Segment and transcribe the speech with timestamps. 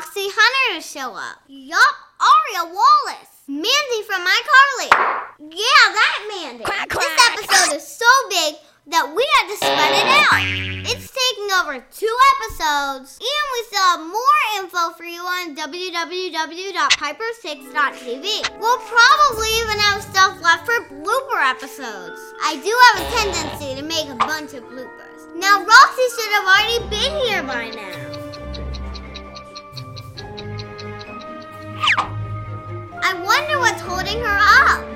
[0.00, 1.36] for Roxy Hunter to show up.
[1.48, 3.42] Yup, Aria Wallace.
[3.48, 4.88] Mandy from iCarly.
[5.38, 6.64] Yeah, that Mandy.
[6.64, 7.04] Quack, quack.
[7.04, 8.54] This episode is so big
[8.86, 10.40] that we had to spread it out.
[10.88, 18.24] It's taking over two episodes, and we still have more info for you on www.piperspicks.tv.
[18.58, 22.20] We'll probably even have stuff left for blooper episodes.
[22.42, 25.28] I do have a tendency to make a bunch of bloopers.
[25.36, 28.09] Now, Roxy should have already been here by now.
[33.10, 34.38] I wonder what's holding her
[34.70, 34.86] up.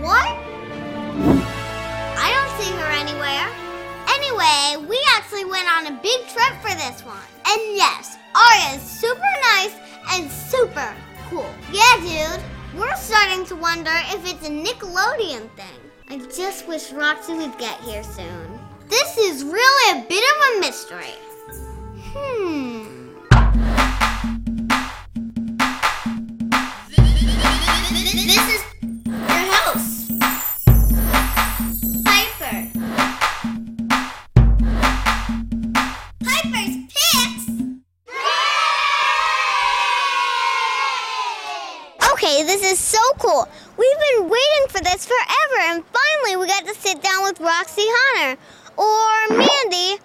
[0.00, 0.32] What?
[2.16, 3.48] I don't see her anywhere.
[4.08, 7.20] Anyway, we actually went on a big trip for this one.
[7.44, 9.20] And yes, Aria is super
[9.52, 9.76] nice
[10.12, 10.96] and super
[11.28, 11.52] cool.
[11.70, 12.42] Yeah, dude.
[12.74, 15.80] We're starting to wonder if it's a Nickelodeon thing.
[16.08, 18.58] I just wish Roxy would get here soon.
[18.88, 20.59] This is really a bit of a
[42.22, 43.48] Okay, this is so cool.
[43.78, 47.86] We've been waiting for this forever, and finally we got to sit down with Roxy
[47.86, 48.38] Hunter
[48.76, 49.98] or Mandy.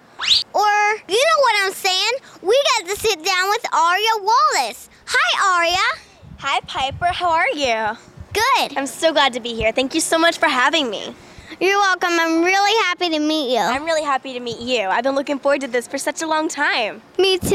[0.54, 2.12] Or, you know what I'm saying?
[2.40, 4.88] We got to sit down with Aria Wallace.
[5.04, 6.02] Hi, Aria.
[6.38, 7.12] Hi, Piper.
[7.12, 7.98] How are you?
[8.32, 8.78] Good.
[8.78, 9.70] I'm so glad to be here.
[9.70, 11.14] Thank you so much for having me.
[11.58, 12.10] You're welcome.
[12.12, 13.60] I'm really happy to meet you.
[13.60, 14.82] I'm really happy to meet you.
[14.88, 17.00] I've been looking forward to this for such a long time.
[17.18, 17.48] Me too.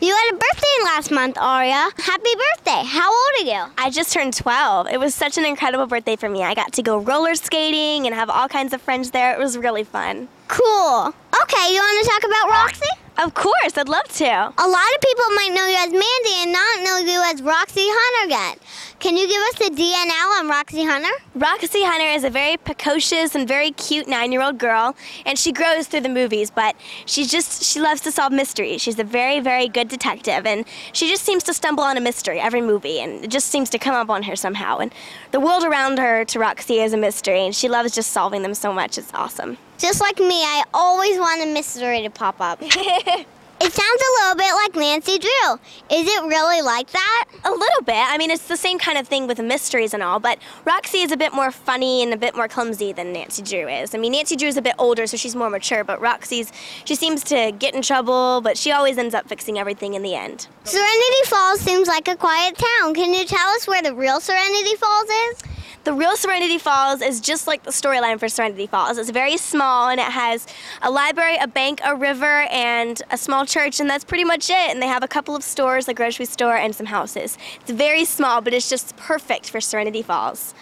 [0.00, 1.88] You had a birthday last month, Aria.
[1.98, 2.82] Happy birthday.
[2.84, 3.72] How old are you?
[3.78, 4.88] I just turned 12.
[4.88, 6.42] It was such an incredible birthday for me.
[6.42, 9.32] I got to go roller skating and have all kinds of friends there.
[9.32, 10.26] It was really fun.
[10.48, 11.14] Cool.
[11.42, 12.93] Okay, you want to talk about Roxy?
[13.16, 14.26] Of course, I'd love to.
[14.26, 17.86] A lot of people might know you as Mandy and not know you as Roxy
[17.86, 18.58] Hunter yet.
[18.98, 21.12] Can you give us the DNL on Roxy Hunter?
[21.36, 26.00] Roxy Hunter is a very precocious and very cute nine-year-old girl, and she grows through
[26.00, 26.50] the movies.
[26.50, 26.74] But
[27.06, 28.82] she just she loves to solve mysteries.
[28.82, 32.40] She's a very very good detective, and she just seems to stumble on a mystery
[32.40, 34.78] every movie, and it just seems to come up on her somehow.
[34.78, 34.92] And
[35.30, 38.54] the world around her to Roxy is a mystery, and she loves just solving them
[38.54, 38.98] so much.
[38.98, 39.56] It's awesome.
[39.78, 42.62] Just like me, I always want a mystery to pop up.
[43.60, 45.54] It sounds a little bit like Nancy Drew.
[45.90, 47.24] Is it really like that?
[47.44, 47.94] A little bit.
[47.96, 51.12] I mean, it's the same kind of thing with mysteries and all, but Roxy is
[51.12, 53.94] a bit more funny and a bit more clumsy than Nancy Drew is.
[53.94, 56.52] I mean, Nancy Drew is a bit older, so she's more mature, but Roxy's,
[56.84, 60.14] she seems to get in trouble, but she always ends up fixing everything in the
[60.14, 60.48] end.
[60.64, 62.92] Serenity Falls seems like a quiet town.
[62.92, 65.53] Can you tell us where the real Serenity Falls is?
[65.84, 68.96] The real Serenity Falls is just like the storyline for Serenity Falls.
[68.96, 70.46] It's very small and it has
[70.80, 74.70] a library, a bank, a river, and a small church, and that's pretty much it.
[74.70, 77.36] And they have a couple of stores, a grocery store, and some houses.
[77.60, 80.54] It's very small, but it's just perfect for Serenity Falls.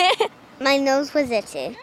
[0.60, 1.78] My nose was itchy.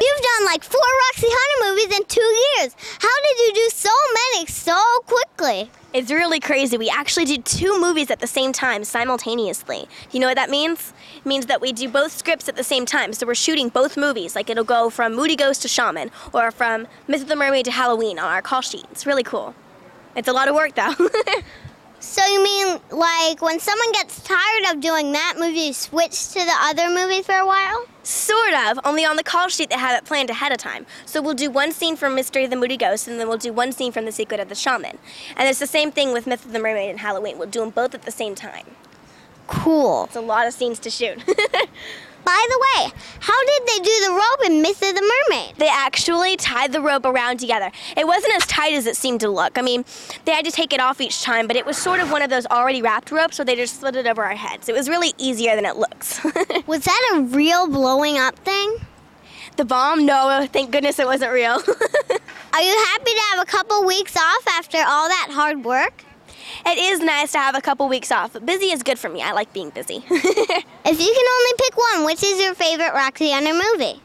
[0.00, 2.76] You've done like four Roxy Hunter movies in two years.
[3.00, 5.70] How did you do so many so quickly?
[5.92, 6.76] It's really crazy.
[6.76, 9.88] We actually did two movies at the same time, simultaneously.
[10.12, 10.92] You know what that means?
[11.16, 13.12] It means that we do both scripts at the same time.
[13.12, 14.36] So we're shooting both movies.
[14.36, 17.70] Like it'll go from Moody Ghost to Shaman, or from Myth of the Mermaid to
[17.72, 18.86] Halloween on our call sheet.
[18.92, 19.54] It's really cool.
[20.14, 20.94] It's a lot of work though.
[22.00, 26.38] So you mean like when someone gets tired of doing that movie, you switch to
[26.38, 27.86] the other movie for a while?
[28.08, 30.86] Sort of, only on the call sheet they have it planned ahead of time.
[31.04, 33.52] So we'll do one scene from Mystery of the Moody Ghost, and then we'll do
[33.52, 34.98] one scene from The Secret of the Shaman.
[35.36, 37.38] And it's the same thing with Myth of the Mermaid and Halloween.
[37.38, 38.66] We'll do them both at the same time.
[39.46, 40.04] Cool.
[40.04, 41.22] It's a lot of scenes to shoot.
[42.24, 45.56] By the way, how did they do the rope in Myth of the Mermaid?
[45.56, 47.70] They actually tied the rope around together.
[47.96, 49.56] It wasn't as tight as it seemed to look.
[49.56, 49.84] I mean,
[50.24, 52.30] they had to take it off each time, but it was sort of one of
[52.30, 54.68] those already wrapped ropes, so they just slid it over our heads.
[54.68, 56.22] It was really easier than it looks.
[56.66, 58.76] Was that a real blowing up thing?
[59.56, 60.06] the bomb?
[60.06, 61.50] No, thank goodness it wasn't real.
[62.52, 66.04] Are you happy to have a couple weeks off after all that hard work?
[66.66, 68.36] it is nice to have a couple weeks off.
[68.44, 69.20] Busy is good for me.
[69.22, 70.04] I like being busy.
[70.90, 71.12] If you
[71.98, 74.00] can only pick one, which is your favorite Roxy Hunter movie?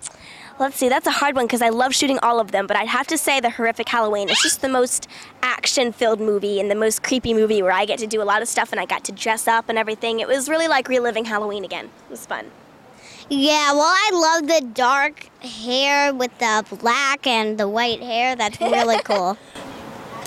[0.59, 2.87] Let's see, that's a hard one because I love shooting all of them, but I'd
[2.87, 4.29] have to say The Horrific Halloween.
[4.29, 5.07] It's just the most
[5.41, 8.41] action filled movie and the most creepy movie where I get to do a lot
[8.41, 10.19] of stuff and I got to dress up and everything.
[10.19, 11.85] It was really like reliving Halloween again.
[11.85, 12.51] It was fun.
[13.29, 18.35] Yeah, well, I love the dark hair with the black and the white hair.
[18.35, 19.37] That's really cool.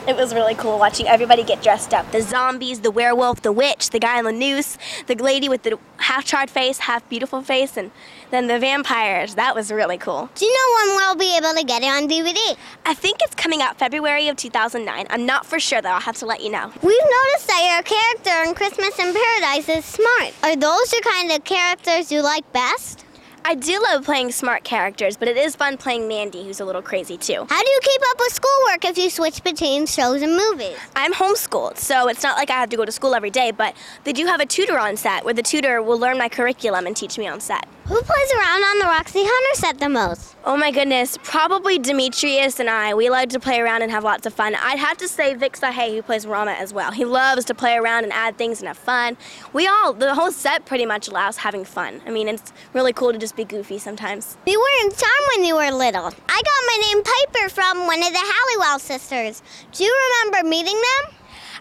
[0.17, 2.13] It was really cool watching everybody get dressed up.
[2.13, 5.81] The zombies, the werewolf, the witch, the guy on the noose, the lady with the
[5.97, 7.91] half charred face, half beautiful face, and
[8.31, 9.35] then the vampires.
[9.35, 10.31] That was really cool.
[10.37, 12.57] Do you know when we'll be able to get it on DVD?
[12.85, 15.07] I think it's coming out February of 2009.
[15.11, 15.89] I'm not for sure though.
[15.91, 16.71] I'll have to let you know.
[16.83, 20.33] We've noticed that your character in Christmas in Paradise is smart.
[20.45, 23.06] Are those the kind of characters you like best?
[23.49, 26.83] I do love playing smart characters, but it is fun playing Mandy, who's a little
[26.83, 27.47] crazy too.
[27.49, 30.77] How do you keep up with schoolwork if you switch between shows and movies?
[30.97, 33.77] I'm homeschooled, so it's not like I have to go to school every day, but
[34.03, 36.97] they do have a tutor on set where the tutor will learn my curriculum and
[36.97, 37.69] teach me on set.
[37.87, 40.35] Who plays around on the Roxy Hunter set the most?
[40.45, 42.95] Oh my goodness, probably Demetrius and I.
[42.95, 44.57] We like to play around and have lots of fun.
[44.57, 46.91] I'd have to say Vik Sahay, who plays Rama as well.
[46.91, 49.17] He loves to play around and add things and have fun.
[49.53, 52.01] We all, the whole set pretty much allows having fun.
[52.07, 54.37] I mean, it's really cool to just be goofy sometimes.
[54.47, 56.07] You were in Charmed when you were little.
[56.07, 59.43] I got my name Piper from one of the Halliwell sisters.
[59.73, 59.95] Do you
[60.25, 61.15] remember meeting them?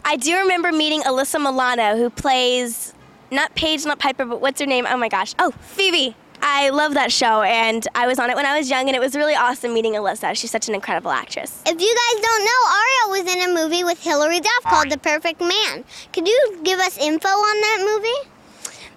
[0.06, 2.94] I do remember meeting Alyssa Milano, who plays
[3.31, 4.86] not Paige, not Piper, but what's her name?
[4.89, 5.36] Oh my gosh.
[5.38, 6.16] Oh, Phoebe.
[6.42, 9.00] I love that show, and I was on it when I was young, and it
[9.00, 10.36] was really awesome meeting Alyssa.
[10.36, 11.63] She's such an incredible actress.
[11.66, 15.00] If you guys don't know, Aria was in a movie with Hilary Duff called The
[15.00, 15.83] Perfect Man.
[16.13, 18.30] Could you give us info on that movie?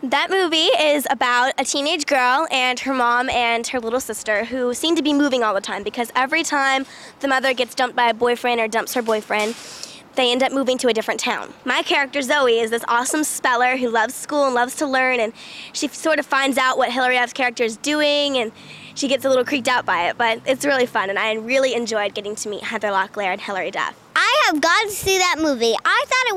[0.02, 4.72] That movie is about a teenage girl and her mom and her little sister who
[4.72, 6.86] seem to be moving all the time because every time
[7.18, 9.56] the mother gets dumped by a boyfriend or dumps her boyfriend,
[10.14, 11.52] they end up moving to a different town.
[11.64, 15.32] My character, Zoe, is this awesome speller who loves school and loves to learn, and
[15.72, 18.52] she sort of finds out what Hilary Duff's character is doing, and
[18.94, 21.74] she gets a little creeped out by it, but it's really fun, and I really
[21.74, 23.96] enjoyed getting to meet Heather Locklear and Hilary Duff.
[24.14, 25.74] I have got to see that movie.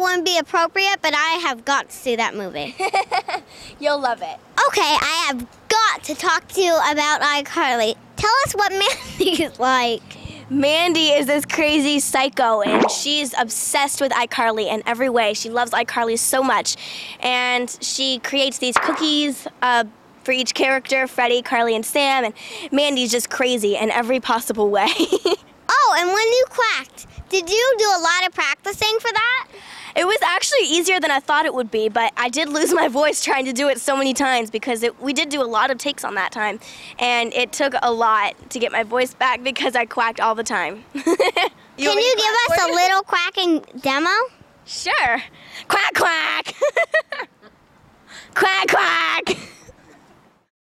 [0.01, 2.75] Wouldn't be appropriate, but I have got to see that movie.
[3.79, 4.37] You'll love it.
[4.67, 7.95] Okay, I have got to talk to you about iCarly.
[8.17, 8.71] Tell us what
[9.17, 10.01] Mandy is like.
[10.49, 15.33] Mandy is this crazy psycho, and she's obsessed with iCarly in every way.
[15.33, 16.75] She loves iCarly so much,
[17.21, 19.85] and she creates these cookies uh,
[20.25, 22.33] for each character Freddie, Carly, and Sam, and
[22.69, 24.89] Mandy's just crazy in every possible way.
[25.69, 29.47] oh, and when you quacked, did you do a lot of practicing for that?
[29.95, 32.87] It was actually easier than I thought it would be, but I did lose my
[32.87, 35.71] voice trying to do it so many times because it, we did do a lot
[35.71, 36.59] of takes on that time,
[36.99, 40.43] and it took a lot to get my voice back because I quacked all the
[40.43, 40.83] time.
[40.93, 44.09] you Can you give us a little quacking demo?
[44.65, 45.23] Sure.
[45.67, 46.53] Quack quack.
[48.33, 49.37] quack quack.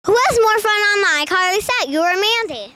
[0.06, 2.76] Who has more fun on the iCarly set, you or Mandy?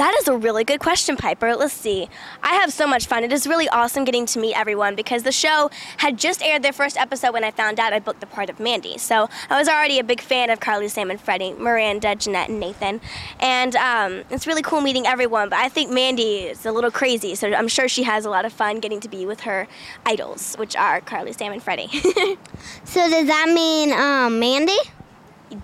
[0.00, 1.54] That is a really good question, Piper.
[1.54, 2.08] Let's see.
[2.42, 3.22] I have so much fun.
[3.22, 5.68] It is really awesome getting to meet everyone because the show
[5.98, 8.58] had just aired their first episode when I found out I booked the part of
[8.58, 8.96] Mandy.
[8.96, 12.58] So I was already a big fan of Carly, Sam, and Freddie, Miranda, Jennette, and
[12.58, 13.02] Nathan.
[13.40, 17.34] And um, it's really cool meeting everyone, but I think Mandy is a little crazy,
[17.34, 19.68] so I'm sure she has a lot of fun getting to be with her
[20.06, 21.88] idols, which are Carly, Sam, and Freddie.
[22.84, 24.78] so does that mean um, Mandy?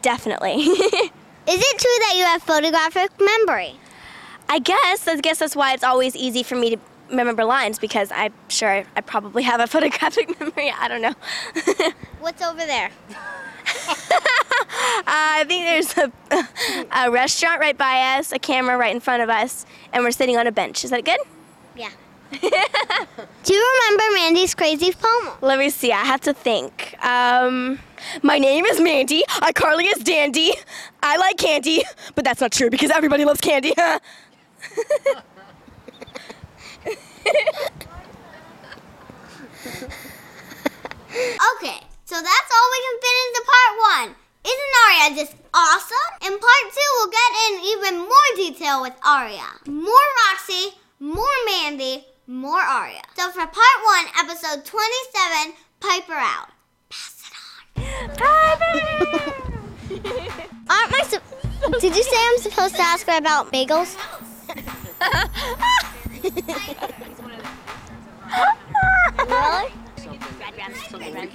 [0.03, 0.56] Definitely.
[0.61, 0.69] is
[1.47, 3.77] it true that you have photographic memory?
[4.48, 5.08] I guess.
[5.08, 6.78] I guess that's why it's always easy for me to
[7.10, 10.70] remember lines because I'm sure I probably have a photographic memory.
[10.70, 11.14] I don't know.
[12.20, 12.90] What's over there?
[13.10, 13.14] uh,
[15.06, 19.28] I think there's a, a restaurant right by us, a camera right in front of
[19.28, 20.84] us, and we're sitting on a bench.
[20.84, 21.20] Is that good?
[21.76, 21.90] Yeah.
[22.32, 25.35] Do you remember Mandy's crazy poem?
[25.40, 25.92] Let me see.
[25.92, 26.97] I have to think.
[27.04, 27.78] Um,
[28.23, 29.23] my name is Mandy.
[29.28, 30.52] iCarly is dandy.
[31.02, 31.85] I like candy,
[32.16, 33.73] but that's not true because everybody loves candy.
[41.56, 44.08] Okay, so that's all we can fit into part one.
[44.46, 46.11] Isn't Aria just awesome?
[46.23, 49.49] In part two, we'll get in even more detail with Aria.
[49.66, 53.02] More Roxy, more Mandy, more Aria.
[53.16, 56.50] So for part one, episode 27, Piper out.
[56.88, 57.32] Pass it
[57.80, 57.87] on.
[60.70, 61.20] Aren't my...
[61.80, 63.96] Did you say I'm supposed to ask her about bagels?
[69.28, 69.72] Really?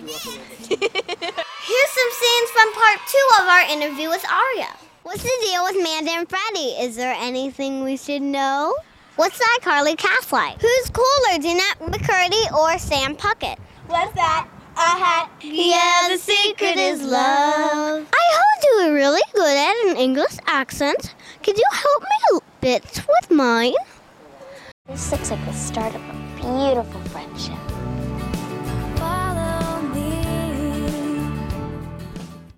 [0.70, 4.76] Here's some scenes from part two of our interview with Aria.
[5.04, 6.76] What's the deal with Mandy and Freddie?
[6.82, 8.76] Is there anything we should know?
[9.16, 10.62] What's that Carly cast like?
[10.62, 13.58] Who's cooler, Jennette McCurdy or Sam Puckett?
[13.88, 14.48] What's that?
[14.76, 15.30] A hat.
[15.42, 18.08] Yeah, the secret is love.
[18.14, 21.14] I heard you were really good at an English accent.
[21.44, 23.74] Could you help me a bit with mine?
[24.88, 27.71] This looks like the start of a beautiful friendship.